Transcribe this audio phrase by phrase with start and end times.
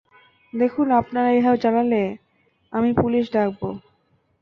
[0.53, 2.03] দেখুন আপনারা এভাবে জ্বালালে,
[2.73, 3.67] আমি পুলিশ ডাকবো।